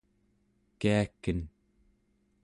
kiaken 0.79 1.39